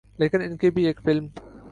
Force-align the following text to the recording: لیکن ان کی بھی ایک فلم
لیکن 0.19 0.41
ان 0.41 0.57
کی 0.57 0.69
بھی 0.71 0.85
ایک 0.85 0.99
فلم 1.03 1.27